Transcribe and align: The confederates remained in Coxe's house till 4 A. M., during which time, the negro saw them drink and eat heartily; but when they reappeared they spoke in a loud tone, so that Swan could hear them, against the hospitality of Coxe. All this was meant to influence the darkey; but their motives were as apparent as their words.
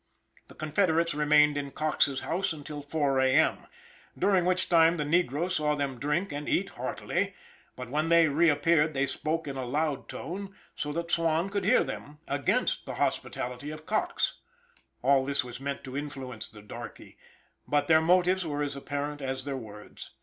The 0.47 0.55
confederates 0.55 1.13
remained 1.13 1.57
in 1.57 1.69
Coxe's 1.69 2.21
house 2.21 2.55
till 2.65 2.81
4 2.81 3.19
A. 3.19 3.35
M., 3.35 3.67
during 4.17 4.45
which 4.45 4.67
time, 4.67 4.97
the 4.97 5.03
negro 5.03 5.51
saw 5.51 5.75
them 5.75 5.99
drink 5.99 6.31
and 6.31 6.49
eat 6.49 6.71
heartily; 6.71 7.35
but 7.75 7.91
when 7.91 8.09
they 8.09 8.27
reappeared 8.27 8.95
they 8.95 9.05
spoke 9.05 9.47
in 9.47 9.57
a 9.57 9.63
loud 9.63 10.09
tone, 10.09 10.55
so 10.75 10.91
that 10.93 11.11
Swan 11.11 11.51
could 11.51 11.65
hear 11.65 11.83
them, 11.83 12.17
against 12.27 12.87
the 12.87 12.95
hospitality 12.95 13.69
of 13.69 13.85
Coxe. 13.85 14.39
All 15.03 15.23
this 15.23 15.43
was 15.43 15.59
meant 15.59 15.83
to 15.83 15.95
influence 15.95 16.49
the 16.49 16.63
darkey; 16.63 17.17
but 17.67 17.87
their 17.87 18.01
motives 18.01 18.43
were 18.43 18.63
as 18.63 18.75
apparent 18.75 19.21
as 19.21 19.45
their 19.45 19.55
words. 19.55 20.15